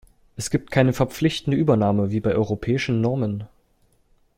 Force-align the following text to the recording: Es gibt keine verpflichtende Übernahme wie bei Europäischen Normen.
Es 0.35 0.49
gibt 0.49 0.71
keine 0.71 0.93
verpflichtende 0.93 1.55
Übernahme 1.55 2.09
wie 2.09 2.21
bei 2.21 2.33
Europäischen 2.33 3.01
Normen. 3.01 3.45